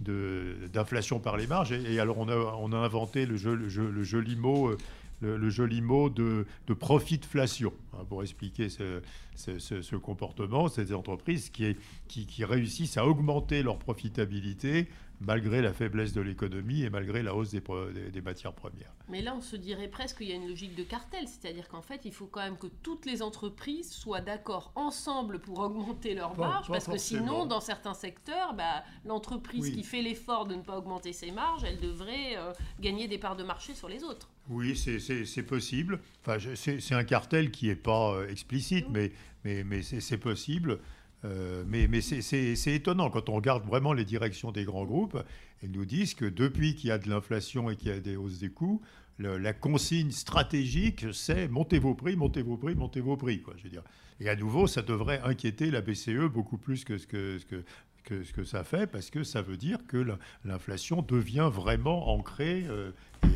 d'inflation 0.00 1.18
par 1.18 1.36
les 1.36 1.46
marges, 1.46 1.72
et, 1.72 1.98
alors 1.98 2.18
on 2.18 2.72
a, 2.72 2.76
inventé 2.76 3.26
le, 3.26 3.36
joli 3.36 4.36
mot, 4.36 4.68
euh, 4.68 4.78
le, 5.20 5.50
joli 5.50 5.80
mot 5.80 6.08
de, 6.08 6.46
de 6.66 6.74
profitflation, 6.74 7.72
hein, 7.94 8.04
pour 8.08 8.22
expliquer 8.22 8.68
ce, 8.68 9.96
comportement, 9.96 10.68
ces 10.68 10.94
entreprises 10.94 11.50
qui, 11.50 11.76
qui 12.08 12.44
réussissent 12.44 12.96
à 12.96 13.06
augmenter 13.06 13.62
leur 13.62 13.78
profitabilité 13.78 14.88
malgré 15.20 15.62
la 15.62 15.72
faiblesse 15.72 16.12
de 16.12 16.20
l'économie 16.20 16.82
et 16.82 16.90
malgré 16.90 17.22
la 17.22 17.34
hausse 17.34 17.50
des, 17.50 17.62
des, 18.10 18.20
matières 18.20 18.52
premières. 18.52 18.92
Mais 19.08 19.22
là, 19.22 19.34
on 19.36 19.40
se 19.40 19.56
dirait 19.56 19.88
presque 19.88 20.18
qu'il 20.18 20.28
y 20.28 20.32
a 20.32 20.36
une 20.36 20.48
logique 20.48 20.74
de 20.74 20.82
cartel, 20.82 21.26
c'est-à-dire 21.26 21.68
qu'en 21.68 21.82
fait, 21.82 22.02
il 22.04 22.12
faut 22.12 22.26
quand 22.26 22.40
même 22.40 22.58
que 22.58 22.66
toutes 22.66 23.06
les 23.06 23.22
entreprises 23.22 23.92
soient 23.92 24.20
d'accord 24.20 24.72
ensemble 24.74 25.38
pour 25.38 25.58
augmenter 25.60 26.14
leurs 26.14 26.36
marges, 26.36 26.68
parce 26.68 26.86
que 26.86 26.98
sinon, 26.98 27.46
dans 27.46 27.60
certains 27.60 27.94
secteurs, 27.94 28.54
bah, 28.54 28.84
l'entreprise 29.04 29.70
qui 29.70 29.82
fait 29.82 30.02
l'effort 30.02 30.46
de 30.46 30.54
ne 30.54 30.62
pas 30.62 30.78
augmenter 30.78 31.12
ses 31.12 31.30
marges, 31.30 31.64
elle 31.64 31.80
devrait 31.80 32.36
euh, 32.36 32.52
gagner 32.80 33.08
des 33.08 33.18
parts 33.18 33.36
de 33.36 33.44
marché 33.44 33.74
sur 33.74 33.88
les 33.88 34.02
autres. 34.02 34.28
Oui, 34.50 34.76
c'est 34.76 35.42
possible. 35.42 36.00
Enfin, 36.26 36.38
c'est 36.54 36.94
un 36.94 37.04
cartel 37.04 37.50
qui 37.50 37.68
n'est 37.68 37.76
pas 37.76 38.14
euh, 38.14 38.28
explicite, 38.28 38.86
mais, 38.90 39.12
mais, 39.44 39.64
mais 39.64 39.82
c'est 39.82 40.18
possible. 40.18 40.80
Euh, 41.24 41.64
mais, 41.66 42.00
c'est 42.00 42.74
étonnant 42.74 43.10
quand 43.10 43.28
on 43.28 43.34
regarde 43.34 43.64
vraiment 43.64 43.92
les 43.92 44.04
directions 44.04 44.52
des 44.52 44.64
grands 44.64 44.84
groupes. 44.84 45.18
Elles 45.62 45.70
nous 45.70 45.86
disent 45.86 46.14
que 46.14 46.26
depuis 46.26 46.74
qu'il 46.74 46.88
y 46.88 46.92
a 46.92 46.98
de 46.98 47.08
l'inflation 47.08 47.70
et 47.70 47.76
qu'il 47.76 47.88
y 47.88 47.92
a 47.92 48.00
des 48.00 48.16
hausses 48.16 48.38
des 48.38 48.50
coûts, 48.50 48.82
la 49.18 49.52
consigne 49.52 50.10
stratégique, 50.10 51.06
c'est 51.12 51.48
montez 51.48 51.78
vos 51.78 51.94
prix, 51.94 52.16
montez 52.16 52.42
vos 52.42 52.56
prix, 52.56 52.74
montez 52.74 53.00
vos 53.00 53.16
prix. 53.16 53.42
Je 53.56 53.64
veux 53.64 53.70
dire. 53.70 53.84
Et 54.20 54.28
à 54.28 54.36
nouveau, 54.36 54.66
ça 54.66 54.82
devrait 54.82 55.20
inquiéter 55.24 55.70
la 55.70 55.80
BCE 55.80 56.28
beaucoup 56.32 56.58
plus 56.58 56.84
que 56.84 56.98
ce 56.98 57.06
que, 57.06 58.44
ça 58.44 58.64
fait, 58.64 58.86
parce 58.86 59.10
que 59.10 59.22
ça 59.24 59.40
veut 59.40 59.56
dire 59.56 59.78
que 59.88 60.04
l'inflation 60.44 61.02
devient 61.02 61.48
vraiment 61.52 62.10
ancrée 62.14 62.64
euh, 62.68 62.90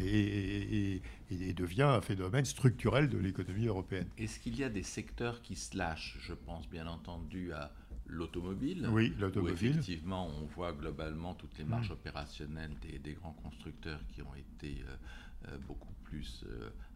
et, 0.05 1.01
devient 1.31 1.83
un 1.83 2.01
phénomène 2.01 2.45
structurel 2.45 3.09
de 3.09 3.19
l'économie 3.19 3.67
européenne. 3.67 4.09
Est-ce 4.17 4.39
qu'il 4.41 4.57
y 4.59 4.65
a 4.65 4.69
des 4.69 4.83
secteurs 4.83 5.43
qui 5.43 5.57
se 5.57 5.77
lâchent 5.77 6.19
Je 6.21 6.35
pense 6.35 6.69
bien 6.69 6.87
entendu 6.87 7.53
à 7.53 7.73
l'automobile. 8.07 8.89
Oui, 8.91 9.13
l'automobile. 9.19 9.71
Effectivement, 9.71 10.29
on 10.29 10.47
voit 10.47 10.73
globalement 10.73 11.35
toutes 11.35 11.59
les 11.59 11.65
marges 11.65 11.91
mm. 11.91 11.95
opérationnelles 11.95 12.77
des, 13.03 13.13
grands 13.13 13.37
constructeurs 13.43 14.01
qui 14.09 14.23
ont 14.23 14.35
été 14.35 14.83
euh, 14.83 15.49
euh, 15.49 15.59
beaucoup 15.67 15.93
plus 16.05 16.45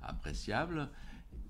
appréciables. 0.03 0.89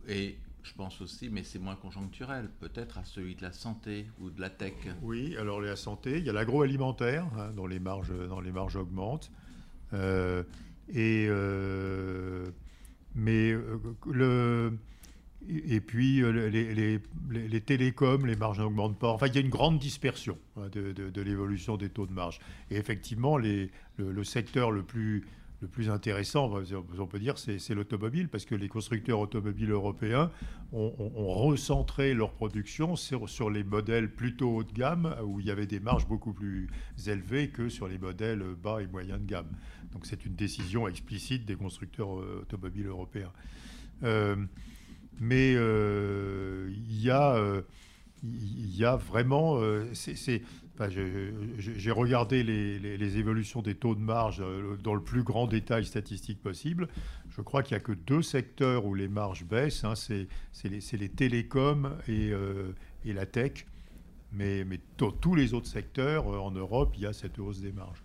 Et 0.08 0.36
je 0.62 0.72
pense 0.74 1.00
aussi, 1.00 1.28
mais 1.28 1.42
c'est 1.42 1.58
moins 1.58 1.76
conjoncturel, 1.76 2.48
peut-être 2.60 2.98
à 2.98 3.04
celui 3.04 3.34
de 3.34 3.42
la 3.42 3.52
santé 3.52 4.06
ou 4.20 4.30
de 4.30 4.40
la 4.40 4.50
tech. 4.50 4.74
Oui, 5.02 5.36
alors 5.36 5.60
la 5.60 5.76
santé, 5.76 6.18
il 6.18 6.24
y 6.24 6.30
a 6.30 6.32
l'agroalimentaire, 6.32 7.26
hein, 7.38 7.52
dont, 7.54 7.66
les 7.66 7.80
marges, 7.80 8.12
dans 8.28 8.40
les 8.40 8.52
marges 8.52 8.76
augmentent. 8.76 9.30
Euh, 9.92 10.44
et, 10.88 11.26
euh, 11.28 12.50
mais 13.14 13.52
euh, 13.52 13.78
le, 14.10 14.78
et 15.48 15.80
puis 15.80 16.22
les, 16.22 17.00
les, 17.30 17.60
télécoms, 17.60 18.26
les 18.26 18.36
marges 18.36 18.60
n'augmentent 18.60 18.98
pas. 18.98 19.10
Enfin, 19.10 19.26
il 19.26 19.34
y 19.34 19.38
a 19.38 19.40
une 19.40 19.48
grande 19.48 19.78
dispersion 19.78 20.38
hein, 20.56 20.68
de, 20.72 21.20
l'évolution 21.20 21.76
des 21.76 21.88
taux 21.88 22.06
de 22.06 22.12
marge. 22.12 22.38
Et 22.70 22.76
effectivement, 22.76 23.36
le, 23.36 23.68
le, 23.98 24.24
secteur 24.24 24.70
le 24.70 24.82
plus 24.82 25.24
le 25.62 25.68
plus 25.68 25.90
intéressant, 25.90 26.52
on 26.98 27.06
peut 27.06 27.20
dire, 27.20 27.38
c'est 27.38 27.74
l'automobile, 27.74 28.28
parce 28.28 28.44
que 28.44 28.56
les 28.56 28.68
constructeurs 28.68 29.20
automobiles 29.20 29.70
européens 29.70 30.32
ont, 30.72 30.92
recentré 31.32 32.14
leur 32.14 32.32
production 32.32 32.96
sur, 32.96 33.48
les 33.48 33.62
modèles 33.62 34.10
plutôt 34.10 34.56
haut 34.56 34.64
de 34.64 34.72
gamme, 34.72 35.14
où 35.24 35.38
il 35.38 35.46
y 35.46 35.52
avait 35.52 35.66
des 35.66 35.78
marges 35.78 36.08
beaucoup 36.08 36.32
plus 36.32 36.68
élevées 37.06 37.48
que 37.48 37.68
sur 37.68 37.86
les 37.86 37.96
modèles 37.96 38.42
bas 38.60 38.82
et 38.82 38.88
moyens 38.88 39.20
de 39.20 39.26
gamme. 39.26 39.46
Donc 39.92 40.04
c'est 40.04 40.26
une 40.26 40.34
décision 40.34 40.88
explicite 40.88 41.44
des 41.44 41.54
constructeurs 41.54 42.18
euh, 42.18 42.40
automobiles 42.42 42.88
européens. 42.88 43.32
Euh, 44.02 44.34
mais 45.20 45.54
euh, 45.54 46.72
il 46.72 47.00
y 47.00 47.10
a 47.10 47.62
y 48.24 48.84
a 48.84 48.96
vraiment. 48.96 49.60
J'ai 50.88 51.90
regardé 51.90 52.42
les, 52.42 53.18
évolutions 53.18 53.62
des 53.62 53.74
taux 53.74 53.94
de 53.94 54.00
marge 54.00 54.40
euh, 54.40 54.76
dans 54.82 54.94
le 54.94 55.02
plus 55.02 55.22
grand 55.22 55.46
détail 55.46 55.84
statistique 55.84 56.40
possible. 56.40 56.88
Je 57.30 57.42
crois 57.42 57.62
qu'il 57.62 57.76
n'y 57.76 57.82
a 57.82 57.84
que 57.84 57.92
deux 57.92 58.22
secteurs 58.22 58.86
où 58.86 58.94
les 58.94 59.08
marges 59.08 59.44
baissent. 59.44 59.84
Hein. 59.84 59.94
c'est 59.94 60.28
les, 60.64 61.08
télécoms 61.08 61.96
euh, 62.08 62.72
et, 63.04 63.12
la 63.12 63.26
tech. 63.26 63.66
Mais, 64.32 64.64
mais 64.64 64.80
dans 64.96 65.10
tous 65.10 65.34
les 65.34 65.52
autres 65.52 65.66
secteurs, 65.66 66.32
euh, 66.32 66.38
en 66.38 66.50
Europe, 66.50 66.94
il 66.96 67.02
y 67.02 67.06
a 67.06 67.12
cette 67.12 67.38
hausse 67.38 67.60
des 67.60 67.72
marges. 67.72 68.02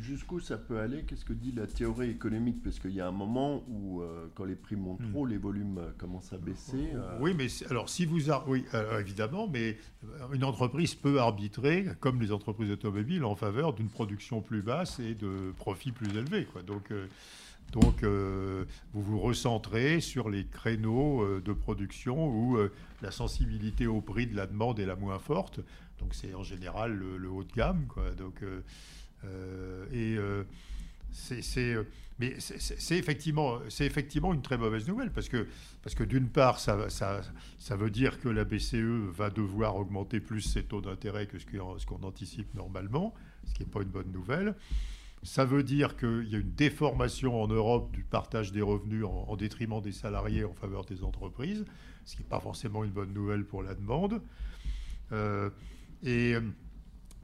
Jusqu'où 0.00 0.40
ça 0.40 0.56
peut 0.56 0.78
aller? 0.78 1.02
Qu'est-ce 1.02 1.24
que 1.24 1.34
dit 1.34 1.52
la 1.52 1.66
théorie 1.66 2.10
économique? 2.10 2.62
Parce 2.62 2.78
qu'il 2.78 2.92
y 2.92 3.00
a 3.00 3.06
un 3.06 3.12
moment 3.12 3.62
où, 3.68 4.00
euh, 4.00 4.26
quand 4.34 4.44
les 4.44 4.54
prix 4.54 4.74
montent 4.74 5.00
hmm. 5.00 5.10
trop, 5.10 5.26
les 5.26 5.36
volumes 5.36 5.78
euh, 5.78 5.90
commencent 5.98 6.32
à 6.32 6.38
baisser. 6.38 6.92
Euh. 6.94 7.18
Oui, 7.20 7.34
mais 7.36 7.48
alors 7.68 7.90
si 7.90 8.06
vous, 8.06 8.30
oui, 8.46 8.64
évidemment, 8.98 9.48
mais 9.48 9.76
une 10.32 10.44
entreprise 10.44 10.94
peut 10.94 11.20
arbitrer, 11.20 11.86
comme 12.00 12.22
les 12.22 12.32
entreprises 12.32 12.70
automobiles, 12.70 13.24
en 13.24 13.34
faveur 13.34 13.74
d'une 13.74 13.88
production 13.88 14.40
plus 14.40 14.62
basse 14.62 14.98
et 14.98 15.14
de 15.14 15.52
profits 15.58 15.92
plus 15.92 16.08
élevés. 16.16 16.46
Quoi. 16.46 16.62
Donc, 16.62 16.92
donc 17.72 18.02
vous 18.04 19.02
vous 19.02 19.18
recentrez 19.18 20.00
sur 20.00 20.30
les 20.30 20.46
créneaux 20.46 21.40
de 21.40 21.52
production 21.52 22.28
où 22.28 22.58
la 23.02 23.10
sensibilité 23.10 23.86
au 23.86 24.00
prix 24.00 24.26
de 24.26 24.36
la 24.36 24.46
demande 24.46 24.78
est 24.78 24.86
la 24.86 24.96
moins 24.96 25.18
forte. 25.18 25.60
Donc 25.98 26.14
c'est 26.14 26.34
en 26.34 26.42
général 26.42 26.94
le, 26.94 27.28
haut 27.28 27.44
de 27.44 27.52
gamme. 27.52 27.86
Quoi. 27.88 28.12
Donc 28.12 28.42
et 29.92 30.16
euh, 30.16 30.44
c'est 31.12 31.42
mais 32.18 32.34
c'est 32.38 32.96
effectivement, 32.96 33.58
effectivement 33.80 34.32
une 34.32 34.40
très 34.40 34.56
mauvaise 34.56 34.88
nouvelle 34.88 35.12
parce 35.12 35.28
que, 35.28 35.46
parce 35.82 35.94
que 35.94 36.02
d'une 36.02 36.28
part, 36.28 36.58
ça, 36.58 36.88
ça, 36.88 37.76
veut 37.76 37.90
dire 37.90 38.18
que 38.20 38.30
la 38.30 38.44
BCE 38.44 39.10
va 39.12 39.28
devoir 39.28 39.76
augmenter 39.76 40.20
plus 40.20 40.40
ses 40.40 40.62
taux 40.62 40.80
d'intérêt 40.80 41.26
que 41.26 41.38
ce 41.38 41.44
qu'on 41.84 42.02
anticipe 42.02 42.54
normalement, 42.54 43.12
ce 43.44 43.52
qui 43.52 43.64
n'est 43.64 43.70
pas 43.70 43.82
une 43.82 43.90
bonne 43.90 44.10
nouvelle. 44.12 44.54
Ça 45.22 45.44
veut 45.44 45.62
dire 45.62 45.96
qu'il 45.96 46.28
y 46.28 46.36
a 46.36 46.38
une 46.38 46.54
déformation 46.54 47.42
en 47.42 47.48
Europe 47.48 47.92
du 47.92 48.02
partage 48.02 48.50
des 48.50 48.62
revenus 48.62 49.04
en, 49.04 49.36
détriment 49.36 49.82
des 49.82 49.92
salariés 49.92 50.44
en 50.44 50.54
faveur 50.54 50.86
des 50.86 51.02
entreprises, 51.04 51.66
ce 52.06 52.16
qui 52.16 52.22
n'est 52.22 52.28
pas 52.28 52.40
forcément 52.40 52.82
une 52.82 52.92
bonne 52.92 53.12
nouvelle 53.12 53.44
pour 53.44 53.62
la 53.62 53.74
demande. 53.74 54.22
Euh, 55.12 55.50
et 56.02 56.34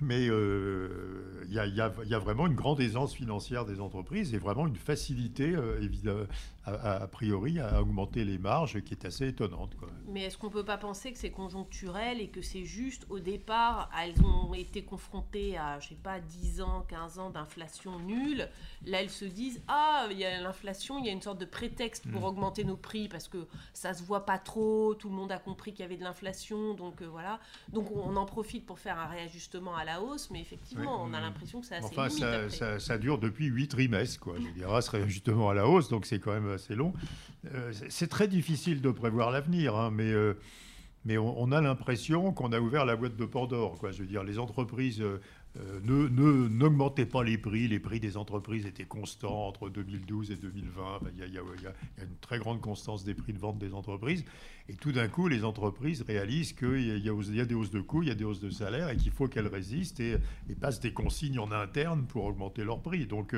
mais 0.02 0.28
euh, 0.28 1.44
il 1.48 1.54
y, 1.54 2.14
a 2.14 2.18
vraiment 2.18 2.46
une 2.46 2.54
grande 2.54 2.80
aisance 2.80 3.14
financière 3.14 3.64
des 3.64 3.80
entreprises 3.80 4.34
et 4.34 4.38
vraiment 4.38 4.66
une 4.66 4.76
facilité, 4.76 5.54
euh, 5.54 6.26
a, 6.64 7.06
priori, 7.08 7.58
à 7.58 7.80
augmenter 7.80 8.24
les 8.24 8.38
marges 8.38 8.80
qui 8.82 8.94
est 8.94 9.04
assez 9.04 9.28
étonnante. 9.28 9.74
Mais 10.06 10.22
est-ce 10.22 10.38
qu'on 10.38 10.46
ne 10.46 10.52
peut 10.52 10.64
pas 10.64 10.78
penser 10.78 11.12
que 11.12 11.18
c'est 11.18 11.30
conjoncturel 11.30 12.20
et 12.20 12.28
que 12.28 12.40
c'est 12.40 12.64
juste 12.64 13.06
au 13.10 13.18
départ, 13.18 13.90
elles 14.00 14.20
ont 14.24 14.54
été 14.54 14.84
confrontées 14.84 15.56
à, 15.56 15.80
je 15.80 15.88
sais 15.88 15.94
pas, 15.94 16.20
10 16.20 16.62
ans, 16.62 16.84
15 16.88 17.18
ans 17.18 17.30
d'inflation 17.30 17.98
nulle. 17.98 18.48
Là, 18.86 19.02
elles 19.02 19.10
se 19.10 19.24
disent 19.24 19.60
Ah, 19.66 20.06
il 20.10 20.18
y 20.18 20.24
a 20.24 20.40
l'inflation, 20.40 20.98
il 20.98 21.06
y 21.06 21.08
a 21.08 21.12
une 21.12 21.22
sorte 21.22 21.38
de 21.38 21.44
prétexte 21.44 22.08
pour 22.10 22.22
mm. 22.22 22.24
augmenter 22.24 22.64
nos 22.64 22.76
prix 22.76 23.08
parce 23.08 23.28
que 23.28 23.46
ça 23.72 23.94
se 23.94 24.02
voit 24.02 24.24
pas 24.24 24.38
trop, 24.38 24.94
tout 24.94 25.08
le 25.08 25.14
monde 25.14 25.32
a 25.32 25.38
compris 25.38 25.72
qu'il 25.72 25.80
y 25.80 25.84
avait 25.84 25.96
de 25.96 26.04
l'inflation, 26.04 26.74
donc 26.74 27.02
euh, 27.02 27.06
voilà. 27.06 27.40
Donc 27.72 27.90
on 27.90 28.14
en 28.16 28.26
profite 28.26 28.66
pour 28.66 28.78
faire 28.78 28.98
un 28.98 29.06
réajustement 29.06 29.74
à 29.74 29.84
la 29.84 30.00
hausse, 30.00 30.30
mais 30.30 30.40
effectivement, 30.40 31.02
on 31.02 31.12
a 31.12 31.20
l'impression 31.20 31.60
que 31.60 31.66
c'est 31.66 31.76
assez 31.76 31.86
enfin, 31.86 32.08
ça, 32.08 32.78
ça, 32.78 32.98
dure 32.98 33.18
depuis 33.18 33.46
8 33.46 33.68
trimestres, 33.68 34.20
quoi. 34.20 34.34
Je 34.38 34.48
dirais, 34.50 34.82
ce 34.82 34.90
réajustement 34.90 35.50
à 35.50 35.54
la 35.54 35.66
hausse, 35.66 35.88
donc 35.88 36.06
c'est 36.06 36.18
quand 36.18 36.32
même 36.32 36.51
assez 36.52 36.74
long. 36.74 36.92
Euh, 37.52 37.72
c'est 37.88 38.08
très 38.08 38.28
difficile 38.28 38.80
de 38.80 38.90
prévoir 38.90 39.30
l'avenir, 39.30 39.76
hein, 39.76 39.90
mais, 39.90 40.12
euh, 40.12 40.34
mais 41.04 41.18
on, 41.18 41.50
a 41.50 41.60
l'impression 41.60 42.32
qu'on 42.32 42.52
a 42.52 42.60
ouvert 42.60 42.84
la 42.84 42.94
boîte 42.94 43.16
de 43.16 43.24
Pandore. 43.24 43.76
Je 43.90 44.02
veux 44.02 44.06
dire, 44.06 44.22
les 44.22 44.38
entreprises 44.38 45.00
euh, 45.00 45.18
ne 45.82 46.48
n'augmentaient 46.48 47.06
pas 47.06 47.24
les 47.24 47.36
prix. 47.36 47.66
Les 47.66 47.80
prix 47.80 47.98
des 47.98 48.16
entreprises 48.16 48.64
étaient 48.64 48.84
constants 48.84 49.48
entre 49.48 49.68
2012 49.68 50.30
et 50.30 50.36
2020. 50.36 51.00
Il 51.14 51.34
y, 51.34 51.38
a 51.38 51.42
une 51.98 52.16
très 52.20 52.38
grande 52.38 52.60
constance 52.60 53.02
des 53.02 53.14
prix 53.14 53.32
de 53.32 53.38
vente 53.38 53.58
des 53.58 53.74
entreprises. 53.74 54.24
Et 54.68 54.74
tout 54.74 54.92
d'un 54.92 55.08
coup, 55.08 55.26
les 55.26 55.44
entreprises 55.44 56.02
réalisent 56.02 56.52
qu'il 56.52 56.98
y, 57.04 57.40
a 57.40 57.44
des 57.44 57.54
hausses 57.54 57.70
de 57.70 57.80
coûts, 57.80 58.02
il 58.02 58.08
y 58.08 58.12
a 58.12 58.14
des 58.14 58.24
hausses 58.24 58.40
de 58.40 58.50
salaire 58.50 58.88
et 58.88 58.96
qu'il 58.96 59.10
faut 59.10 59.26
qu'elles 59.26 59.48
résistent 59.48 59.98
et, 59.98 60.18
et, 60.48 60.54
passent 60.54 60.80
des 60.80 60.92
consignes 60.92 61.40
en 61.40 61.50
interne 61.50 62.06
pour 62.06 62.24
augmenter 62.24 62.62
leurs 62.62 62.80
prix. 62.80 63.06
Donc, 63.06 63.34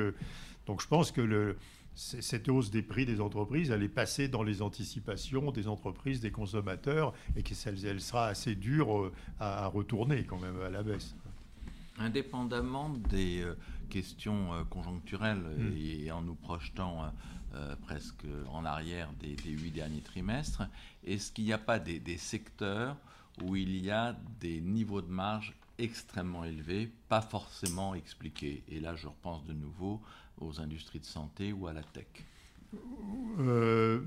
donc 0.67 0.81
je 0.81 0.87
pense 0.87 1.11
que 1.11 1.21
le, 1.21 1.57
cette 1.95 2.49
hausse 2.49 2.71
des 2.71 2.81
prix 2.81 3.05
des 3.05 3.21
entreprises, 3.21 3.71
elle 3.71 3.83
est 3.83 3.89
passée 3.89 4.27
dans 4.27 4.43
les 4.43 4.61
anticipations 4.61 5.51
des 5.51 5.67
entreprises, 5.67 6.19
des 6.19 6.31
consommateurs, 6.31 7.13
et 7.35 7.43
qu'elle 7.43 7.85
elle 7.85 8.01
sera 8.01 8.27
assez 8.27 8.55
dure 8.55 8.99
euh, 8.99 9.13
à, 9.39 9.67
retourner 9.67 10.25
quand 10.25 10.39
même 10.39 10.59
à 10.61 10.69
la 10.69 10.83
baisse. 10.83 11.15
Indépendamment 11.97 12.89
des 12.89 13.41
euh, 13.41 13.55
questions 13.89 14.53
euh, 14.53 14.63
conjoncturelles 14.65 15.37
hmm. 15.37 15.73
et, 15.77 16.11
en 16.11 16.21
nous 16.21 16.35
projetant 16.35 17.11
presque 17.83 18.25
en 18.51 18.65
arrière 18.65 19.09
des, 19.21 19.37
huit 19.49 19.71
derniers 19.71 20.01
trimestres, 20.01 20.63
est-ce 21.05 21.31
qu'il 21.31 21.45
n'y 21.45 21.53
a 21.53 21.57
pas 21.57 21.79
des, 21.79 22.01
des 22.01 22.17
secteurs 22.17 22.97
où 23.41 23.55
il 23.55 23.77
y 23.77 23.89
a 23.89 24.13
des 24.41 24.59
niveaux 24.59 25.01
de 25.01 25.09
marge 25.09 25.55
extrêmement 25.77 26.43
élevés, 26.43 26.91
pas 27.07 27.21
forcément 27.21 27.95
expliqués? 27.95 28.65
Et 28.67 28.81
là, 28.81 28.95
je 28.95 29.07
repense 29.07 29.45
de 29.45 29.53
nouveau 29.53 30.01
aux 30.39 30.59
industries 30.59 30.99
de 30.99 31.05
santé 31.05 31.53
ou 31.53 31.67
à 31.67 31.73
la 31.73 31.83
tech 31.83 32.07
euh, 33.39 34.01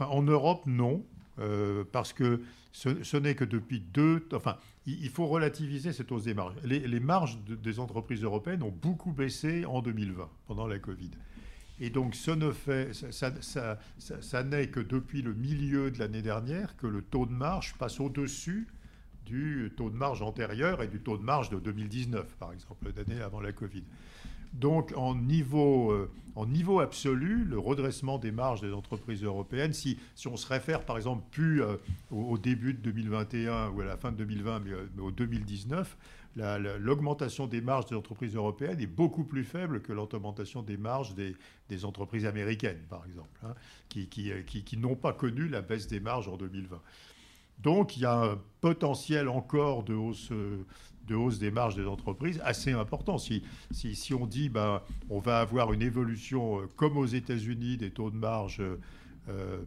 En 0.00 0.22
Europe, 0.22 0.62
non. 0.66 1.04
Euh, 1.40 1.82
parce 1.90 2.12
que 2.12 2.42
ce, 2.70 3.16
n'est 3.16 3.34
que 3.34 3.44
depuis 3.44 3.80
deux... 3.80 4.26
Enfin, 4.32 4.56
il, 4.86 5.08
faut 5.08 5.26
relativiser 5.26 5.92
cette 5.92 6.12
hausse 6.12 6.24
des 6.24 6.34
marges. 6.34 6.54
Les, 6.62 7.00
marges 7.00 7.38
des 7.44 7.80
entreprises 7.80 8.22
européennes 8.22 8.62
ont 8.62 8.74
beaucoup 8.82 9.12
baissé 9.12 9.64
en 9.64 9.82
2020, 9.82 10.28
pendant 10.46 10.66
la 10.66 10.78
Covid. 10.78 11.10
Et 11.80 11.90
donc, 11.90 12.14
ce 12.14 12.52
ça, 13.10 13.78
ça 13.98 14.42
n'est 14.44 14.68
que 14.68 14.80
depuis 14.80 15.22
le 15.22 15.34
milieu 15.34 15.90
de 15.90 15.98
l'année 15.98 16.22
dernière 16.22 16.76
que 16.76 16.86
le 16.86 17.02
taux 17.02 17.26
de 17.26 17.32
marge 17.32 17.74
passe 17.74 17.98
au-dessus 17.98 18.68
du 19.26 19.72
taux 19.76 19.90
de 19.90 19.96
marge 19.96 20.22
antérieur 20.22 20.82
et 20.82 20.88
du 20.88 21.00
taux 21.00 21.16
de 21.16 21.22
marge 21.22 21.50
de 21.50 21.58
2019, 21.58 22.36
par 22.36 22.52
exemple, 22.52 22.92
l'année 22.94 23.20
avant 23.20 23.40
la 23.40 23.52
Covid. 23.52 23.82
Donc, 24.54 24.92
en 24.96 25.16
niveau, 25.16 25.90
euh, 25.90 26.10
en 26.36 26.46
niveau 26.46 26.78
absolu, 26.78 27.44
le 27.44 27.58
redressement 27.58 28.18
des 28.18 28.30
marges 28.30 28.60
des 28.60 28.72
entreprises 28.72 29.24
européennes, 29.24 29.72
si, 29.72 29.98
si 30.14 30.28
on 30.28 30.36
se 30.36 30.46
réfère 30.46 30.84
par 30.84 30.96
exemple 30.96 31.24
plus 31.32 31.62
euh, 31.62 31.76
au, 32.12 32.38
début 32.38 32.72
de 32.72 32.78
2021 32.78 33.70
ou 33.70 33.80
à 33.80 33.84
la 33.84 33.96
fin 33.96 34.12
de 34.12 34.16
2020, 34.18 34.60
mais, 34.60 34.70
euh, 34.70 34.86
au 35.02 35.10
2019, 35.10 35.96
l'augmentation 36.80 37.46
des 37.46 37.60
marges 37.60 37.86
des 37.86 37.94
entreprises 37.96 38.34
européennes 38.34 38.80
est 38.80 38.88
beaucoup 38.88 39.22
plus 39.22 39.44
faible 39.44 39.82
que 39.82 39.92
l'augmentation 39.92 40.62
des 40.62 40.76
marges 40.76 41.14
des, 41.14 41.84
entreprises 41.84 42.26
américaines, 42.26 42.82
par 42.88 43.04
exemple, 43.06 43.40
hein, 43.44 43.54
qui, 43.88 44.08
qui, 44.08 44.32
qui, 44.46 44.64
qui 44.64 44.76
n'ont 44.76 44.96
pas 44.96 45.12
connu 45.12 45.48
la 45.48 45.62
baisse 45.62 45.86
des 45.86 46.00
marges 46.00 46.28
en 46.28 46.36
2020. 46.36 46.80
Donc 47.58 47.96
il 47.96 48.02
y 48.02 48.06
a 48.06 48.20
un 48.20 48.38
potentiel 48.60 49.28
encore 49.28 49.84
de 49.84 49.94
hausse 49.94 50.32
de 51.06 51.14
hausse 51.14 51.38
des 51.38 51.50
marges 51.50 51.76
des 51.76 51.86
entreprises 51.86 52.40
assez 52.44 52.72
important. 52.72 53.18
Si, 53.18 53.42
on 54.18 54.26
dit 54.26 54.48
ben, 54.48 54.80
on 55.10 55.18
va 55.18 55.40
avoir 55.40 55.72
une 55.72 55.82
évolution 55.82 56.60
euh, 56.60 56.66
comme 56.76 56.96
aux 56.96 57.06
États-Unis 57.06 57.76
des 57.76 57.90
taux 57.90 58.10
de 58.10 58.16
marge 58.16 58.62
euh, 59.28 59.58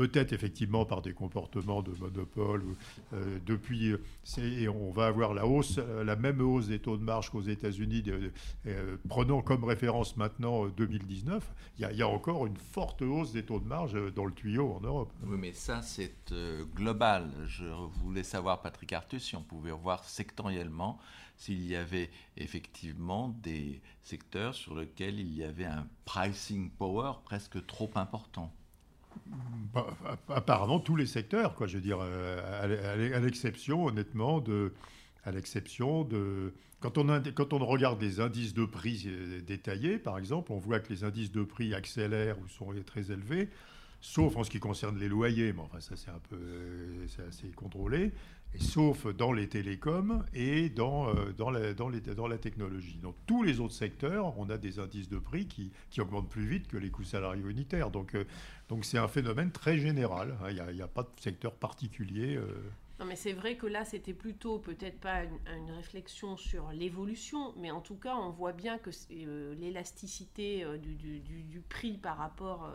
peut-être 0.00 0.32
effectivement 0.32 0.86
par 0.86 1.02
des 1.02 1.12
comportements 1.12 1.82
de 1.82 1.90
monopole. 1.90 2.64
Euh, 3.12 3.38
depuis, 3.44 3.94
et 4.38 4.66
on 4.66 4.90
va 4.92 5.08
avoir 5.08 5.34
la 5.34 5.46
hausse, 5.46 5.78
la 5.78 6.16
même 6.16 6.40
hausse 6.40 6.68
des 6.68 6.78
taux 6.78 6.96
de 6.96 7.02
marge 7.02 7.28
qu'aux 7.28 7.42
États-Unis. 7.42 8.04
Euh, 8.66 8.96
prenons 9.10 9.42
comme 9.42 9.62
référence 9.62 10.16
maintenant 10.16 10.68
2019. 10.68 11.44
Euh, 11.44 11.90
il 11.90 11.98
y, 11.98 12.02
a, 12.02 12.08
encore 12.08 12.46
une 12.46 12.56
forte 12.56 13.02
hausse 13.02 13.32
des 13.32 13.42
taux 13.42 13.60
de 13.60 13.66
marge 13.66 13.94
dans 14.14 14.24
le 14.24 14.32
tuyau 14.32 14.72
en 14.72 14.80
Europe. 14.80 15.12
Oui, 15.22 15.36
mais 15.38 15.52
ça 15.52 15.82
c'est 15.82 16.32
global. 16.74 17.30
Je 17.46 17.66
voulais 18.00 18.22
savoir, 18.22 18.62
Patrick 18.62 18.94
Artus, 18.94 19.22
si 19.22 19.36
on 19.36 19.42
pouvait 19.42 19.70
voir 19.70 20.04
sectoriellement 20.04 20.98
s'il 21.36 21.66
y 21.66 21.76
avait 21.76 22.10
effectivement 22.38 23.28
des 23.42 23.82
secteurs 24.02 24.54
sur 24.54 24.74
lesquels 24.74 25.20
il 25.20 25.34
y 25.36 25.44
avait 25.44 25.66
un 25.66 25.86
pricing 26.06 26.70
power 26.70 27.12
presque 27.22 27.66
trop 27.66 27.90
important. 27.96 28.50
Bah, 29.72 29.86
apparemment 30.28 30.80
tous 30.80 30.96
les 30.96 31.06
secteurs, 31.06 31.54
quoi. 31.54 31.66
Je 31.66 31.76
veux 31.76 31.82
dire, 31.82 31.98
euh, 32.00 33.14
à 33.14 33.20
l'exception, 33.20 33.86
honnêtement, 33.86 34.40
de, 34.40 34.72
à 35.24 35.30
l'exception 35.30 36.04
de, 36.04 36.52
quand 36.80 36.98
on, 36.98 37.22
quand 37.34 37.52
on 37.52 37.58
regarde 37.64 38.00
les 38.00 38.20
indices 38.20 38.54
de 38.54 38.64
prix 38.64 39.04
euh, 39.06 39.40
détaillés, 39.42 39.98
par 39.98 40.18
exemple, 40.18 40.52
on 40.52 40.58
voit 40.58 40.80
que 40.80 40.92
les 40.92 41.04
indices 41.04 41.30
de 41.30 41.44
prix 41.44 41.74
accélèrent 41.74 42.38
ou 42.40 42.48
sont 42.48 42.72
très 42.84 43.12
élevés, 43.12 43.48
sauf 44.00 44.36
en 44.36 44.44
ce 44.44 44.50
qui 44.50 44.60
concerne 44.60 44.98
les 44.98 45.08
loyers, 45.08 45.52
mais 45.52 45.60
enfin 45.60 45.80
ça 45.80 45.94
c'est 45.94 46.10
un 46.10 46.20
peu, 46.30 46.38
c'est 47.06 47.22
assez 47.22 47.48
contrôlé 47.48 48.12
sauf 48.58 49.06
dans 49.06 49.32
les 49.32 49.48
télécoms 49.48 50.24
et 50.34 50.68
dans, 50.68 51.08
euh, 51.08 51.32
dans, 51.36 51.50
la, 51.50 51.72
dans, 51.74 51.88
la, 51.88 52.38
technologie. 52.38 52.98
Dans 53.02 53.14
tous 53.26 53.42
les 53.42 53.60
autres 53.60 53.74
secteurs, 53.74 54.38
on 54.38 54.50
a 54.50 54.58
des 54.58 54.78
indices 54.78 55.08
de 55.08 55.18
prix 55.18 55.46
qui, 55.46 55.70
qui 55.90 56.00
augmentent 56.00 56.28
plus 56.28 56.46
vite 56.46 56.68
que 56.68 56.76
les 56.76 56.90
coûts 56.90 57.04
salariaux 57.04 57.48
unitaires. 57.48 57.90
Donc 57.90 58.14
euh, 58.14 58.24
donc 58.68 58.84
c'est 58.84 58.98
un 58.98 59.08
phénomène 59.08 59.50
très 59.50 59.78
général. 59.78 60.36
Hein. 60.42 60.50
Il 60.50 60.74
n'y 60.74 60.82
a, 60.82 60.88
pas 60.88 61.02
de 61.02 61.20
secteur 61.20 61.54
particulier. 61.54 62.36
Euh. 62.36 62.46
Non, 62.98 63.06
mais 63.06 63.16
c'est 63.16 63.32
vrai 63.32 63.56
que 63.56 63.66
là, 63.66 63.84
c'était 63.84 64.12
plutôt 64.12 64.58
peut-être 64.58 65.00
pas 65.00 65.22
une, 65.24 65.70
réflexion 65.70 66.36
sur 66.36 66.70
l'évolution, 66.70 67.54
mais 67.56 67.70
en 67.70 67.80
tout 67.80 67.94
cas, 67.94 68.14
on 68.14 68.30
voit 68.30 68.52
bien 68.52 68.76
que 68.76 68.90
l'élasticité 69.58 70.66
du, 70.78 70.94
du, 70.96 71.20
du, 71.20 71.60
prix 71.60 71.96
par 71.96 72.18
rapport 72.18 72.70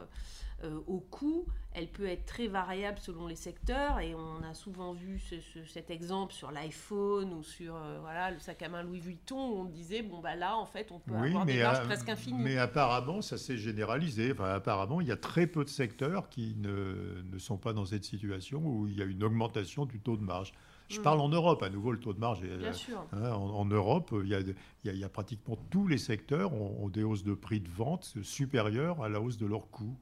euh, 0.64 0.80
au 0.88 1.00
coût, 1.00 1.46
elle 1.74 1.88
peut 1.88 2.06
être 2.06 2.26
très 2.26 2.48
variable 2.48 2.98
selon 3.00 3.28
les 3.28 3.36
secteurs 3.36 4.00
et 4.00 4.16
on 4.16 4.42
a 4.42 4.54
souvent 4.54 4.94
vu 4.94 5.22
cet 5.68 5.92
exemple 5.92 6.34
sur 6.34 6.50
l'iPhone 6.50 7.34
ou 7.34 7.44
sur 7.44 7.76
euh, 7.76 8.00
voilà, 8.00 8.32
le 8.32 8.40
sac 8.40 8.62
à 8.62 8.70
main 8.70 8.82
Louis 8.82 9.02
Vuitton 9.02 9.50
où 9.50 9.60
on 9.60 9.66
disait 9.66 10.02
bon 10.02 10.22
bah 10.22 10.36
là 10.36 10.56
en 10.56 10.66
fait 10.66 10.94
on 10.94 11.00
peut 11.00 11.14
avoir 11.14 11.46
des 11.46 11.62
marges 11.62 11.84
presque 11.84 12.08
infinies. 12.08 12.42
Mais 12.42 12.58
apparemment 12.58 13.22
ça 13.22 13.38
s'est 13.38 13.58
généralisé. 13.58 14.32
Enfin, 14.32 14.54
apparemment 14.54 15.02
il 15.02 15.08
y 15.08 15.12
a 15.12 15.18
très 15.18 15.46
peu 15.46 15.66
de 15.66 15.70
secteurs 15.70 16.30
qui 16.30 16.56
ne, 16.58 17.22
ne, 17.30 17.38
sont 17.38 17.58
pas 17.58 17.74
dans 17.74 17.86
cette 17.86 18.06
situation 18.06 18.66
où 18.66 18.88
il 18.88 18.98
y 18.98 19.02
a 19.02 19.06
une 19.06 19.24
augmentation 19.24 19.86
du 19.86 20.00
taux 20.00 20.16
de 20.16 20.24
marge. 20.24 20.54
Je 20.88 21.00
mm. 21.00 21.04
parle 21.04 21.20
en 21.20 21.30
Europe, 21.30 21.62
à 21.64 21.70
nouveau 21.70 21.92
le 21.92 22.00
taux 22.00 22.14
de 22.14 22.20
marge. 22.20 22.42
Bien 22.42 22.72
sûr. 22.72 23.06
Hein, 23.12 23.32
en, 23.32 23.66
Europe, 23.66 24.14
il 24.24 24.30
y, 24.30 24.36
a, 24.36 24.40
il, 24.40 24.98
y 24.98 25.04
a, 25.04 25.10
pratiquement 25.10 25.58
tous 25.70 25.88
les 25.88 25.98
secteurs 25.98 26.54
ont, 26.54 26.86
ont, 26.86 26.90
des 26.90 27.04
hausses 27.04 27.24
de 27.24 27.34
prix 27.34 27.60
de 27.60 27.70
vente 27.70 28.16
supérieures 28.22 29.04
à 29.04 29.10
la 29.10 29.20
hausse 29.20 29.38
de 29.38 29.48
leurs 29.48 29.70
coûts. 29.70 29.98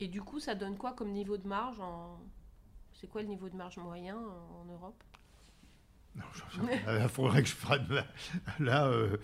Et 0.00 0.08
du 0.08 0.22
coup, 0.22 0.40
ça 0.40 0.54
donne 0.54 0.76
quoi 0.76 0.92
comme 0.92 1.12
niveau 1.12 1.36
de 1.36 1.46
marge 1.46 1.78
en... 1.80 2.18
C'est 2.94 3.06
quoi 3.06 3.22
le 3.22 3.28
niveau 3.28 3.48
de 3.48 3.56
marge 3.56 3.76
moyen 3.78 4.16
en 4.16 4.64
Europe? 4.64 5.02
Non, 6.16 6.24
il 7.02 7.08
faudrait 7.08 7.42
que 7.42 7.48
je 7.48 7.54
fasse 7.54 7.80
là. 8.58 8.86
Euh, 8.88 9.16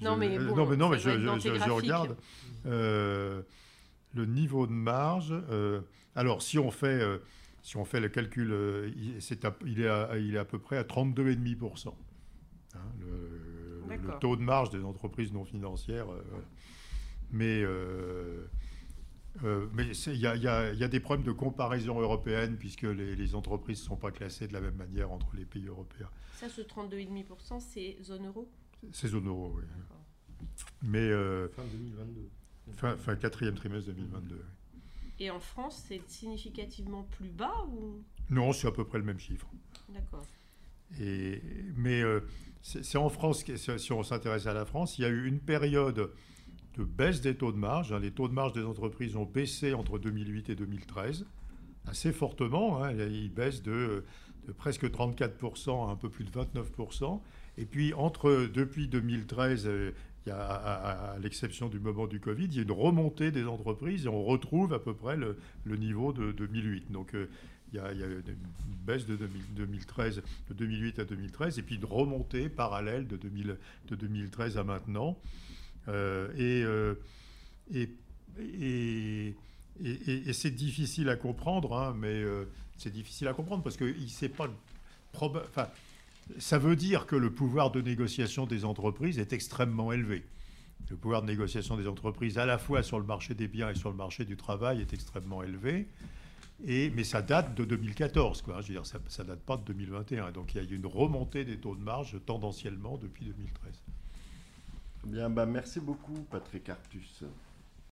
non, 0.00 0.16
mais 0.16 0.36
non, 0.38 0.66
mais 0.66 0.76
non, 0.76 0.88
mais 0.88 0.98
je, 0.98 1.10
je, 1.10 1.70
regarde 1.70 2.16
euh, 2.66 3.42
le 4.14 4.26
niveau 4.26 4.66
de 4.66 4.72
marge. 4.72 5.32
Euh, 5.32 5.82
alors, 6.16 6.42
si 6.42 6.58
on 6.58 6.70
fait, 6.70 7.00
si 7.62 7.76
on 7.76 7.84
fait 7.84 8.00
le 8.00 8.08
calcul, 8.08 8.92
il, 8.96 9.16
est 9.16 9.44
à, 9.44 9.54
il, 9.64 9.80
est 9.80 9.88
à, 9.88 10.18
il 10.18 10.34
est 10.34 10.38
à 10.38 10.44
peu 10.44 10.58
près 10.58 10.76
à 10.76 10.82
32,5%. 10.82 11.94
Hein, 12.74 12.78
le, 13.00 13.96
le, 13.96 14.18
taux 14.18 14.36
de 14.36 14.42
marge 14.42 14.70
des 14.70 14.82
entreprises 14.84 15.32
non 15.32 15.44
financières. 15.44 16.06
mais 17.30 17.62
euh, 19.44 19.66
mais 19.72 19.86
il 19.88 20.16
y, 20.16 20.26
a 20.26 20.88
des 20.88 21.00
problèmes 21.00 21.26
de 21.26 21.32
comparaison 21.32 21.98
européenne 22.00 22.56
puisque 22.58 22.82
les, 22.82 23.34
entreprises 23.34 23.80
ne 23.80 23.86
sont 23.86 23.96
pas 23.96 24.10
classées 24.10 24.46
de 24.46 24.52
la 24.52 24.60
même 24.60 24.76
manière 24.76 25.10
entre 25.10 25.34
les 25.34 25.44
pays 25.44 25.66
européens. 25.66 26.10
Ça, 26.34 26.48
ce 26.48 26.60
32,5%, 26.60 27.60
c'est 27.60 27.96
zone 28.02 28.26
euro? 28.26 28.50
C'est 28.92 29.08
zone 29.08 29.28
euro, 29.28 29.54
oui. 29.56 29.64
Mais, 30.82 30.98
euh, 30.98 31.48
fin 31.48 31.62
2022. 31.64 32.30
Fin, 32.96 33.16
quatrième 33.16 33.54
trimestre 33.54 33.90
2022. 33.92 34.44
Et 35.18 35.30
en 35.30 35.40
France, 35.40 35.82
c'est 35.88 36.02
significativement 36.08 37.04
plus 37.04 37.28
bas 37.28 37.66
ou? 37.72 38.02
Non, 38.30 38.52
c'est 38.52 38.66
à 38.66 38.72
peu 38.72 38.84
près 38.84 38.98
le 38.98 39.04
même 39.04 39.18
chiffre. 39.18 39.46
D'accord. 39.88 40.24
mais 40.98 42.02
euh, 42.02 42.20
c'est 42.60 42.98
en 42.98 43.08
France, 43.08 43.44
si 43.56 43.92
on 43.92 44.02
s'intéresse 44.02 44.46
à 44.46 44.52
la 44.52 44.64
France, 44.64 44.98
il 44.98 45.02
y 45.02 45.04
a 45.04 45.08
eu 45.08 45.26
une 45.26 45.40
période 45.40 46.12
de 46.76 46.84
baisse 46.84 47.20
des 47.20 47.34
taux 47.34 47.52
de 47.52 47.58
marge. 47.58 47.92
Hein. 47.92 48.00
Les 48.00 48.10
taux 48.10 48.28
de 48.28 48.32
marge 48.32 48.52
des 48.52 48.64
entreprises 48.64 49.16
ont 49.16 49.24
baissé 49.24 49.74
entre 49.74 49.98
2008 49.98 50.50
et 50.50 50.54
2013 50.54 51.26
assez 51.86 52.12
fortement. 52.12 52.82
Hein. 52.82 52.92
Ils 52.92 53.32
baissent 53.32 53.62
de, 53.62 54.04
presque 54.56 54.84
34% 54.84 55.88
à 55.88 55.92
un 55.92 55.96
peu 55.96 56.08
plus 56.08 56.24
de 56.24 56.30
29%. 56.30 57.20
Et 57.58 57.66
puis, 57.66 57.92
entre, 57.94 58.48
depuis 58.52 58.88
2013, 58.88 59.66
euh, 59.66 59.92
à, 60.30 61.16
l'exception 61.20 61.68
du 61.68 61.80
moment 61.80 62.06
du 62.06 62.20
Covid, 62.20 62.44
il 62.44 62.54
y 62.54 62.58
a 62.60 62.62
une 62.62 62.72
remontée 62.72 63.30
des 63.30 63.44
entreprises 63.44 64.06
et 64.06 64.08
on 64.08 64.24
retrouve 64.24 64.72
à 64.72 64.78
peu 64.78 64.94
près 64.94 65.16
le, 65.16 65.36
niveau 65.76 66.12
de 66.12 66.32
2008. 66.32 66.90
Donc, 66.90 67.14
euh, 67.14 67.28
il, 67.72 67.76
y 67.76 67.80
a, 67.80 67.90
une 67.92 68.22
baisse 68.86 69.06
de 69.06 69.18
2013, 69.56 70.22
de 70.48 70.54
2008 70.54 70.98
à 70.98 71.04
2013, 71.04 71.58
et 71.58 71.62
puis 71.62 71.76
une 71.76 71.84
remontée 71.84 72.48
parallèle 72.48 73.06
de, 73.06 73.16
de 73.16 73.96
2013 73.96 74.58
à 74.58 74.64
maintenant. 74.64 75.18
Euh, 75.88 76.28
euh, 76.38 76.94
et, 77.74 79.34
c'est 80.32 80.54
difficile 80.54 81.08
à 81.08 81.16
comprendre, 81.16 81.76
hein, 81.76 81.94
mais 81.98 82.22
euh, 82.22 82.44
c'est 82.76 82.92
difficile 82.92 83.28
à 83.28 83.32
comprendre 83.34 83.62
parce 83.62 83.76
que 83.76 83.84
il 83.84 84.30
pas. 84.30 84.48
Enfin, 85.14 85.68
ça 86.38 86.58
veut 86.58 86.76
dire 86.76 87.06
que 87.06 87.16
le 87.16 87.30
pouvoir 87.30 87.70
de 87.70 87.80
négociation 87.80 88.46
des 88.46 88.64
entreprises 88.64 89.18
est 89.18 89.32
extrêmement 89.32 89.92
élevé. 89.92 90.24
Le 90.90 90.96
pouvoir 90.96 91.22
de 91.22 91.26
négociation 91.26 91.76
des 91.76 91.86
entreprises, 91.86 92.38
à 92.38 92.46
la 92.46 92.58
fois 92.58 92.82
sur 92.82 92.98
le 92.98 93.06
marché 93.06 93.34
des 93.34 93.48
biens 93.48 93.70
et 93.70 93.74
sur 93.74 93.90
le 93.90 93.96
marché 93.96 94.24
du 94.24 94.36
travail, 94.36 94.80
est 94.80 94.92
extrêmement 94.92 95.42
élevé. 95.42 95.88
Et, 96.64 96.90
mais 96.90 97.04
ça 97.04 97.22
date 97.22 97.54
de 97.54 97.64
2014, 97.64 98.42
quoi. 98.42 98.60
Je 98.60 98.68
veux 98.68 98.74
dire, 98.74 98.86
ça 98.86 99.22
ne 99.22 99.28
date 99.28 99.40
pas 99.40 99.56
de 99.56 99.64
2021. 99.64 100.32
Donc 100.32 100.54
il 100.54 100.62
y 100.62 100.66
a 100.66 100.70
une 100.70 100.86
remontée 100.86 101.44
des 101.44 101.56
taux 101.58 101.74
de 101.74 101.82
marge 101.82 102.18
tendanciellement 102.24 102.98
depuis 102.98 103.26
2013. 103.26 103.82
Bien, 105.04 105.30
bah 105.30 105.46
merci 105.46 105.80
beaucoup, 105.80 106.24
Patrick 106.30 106.68
Artus. 106.68 107.24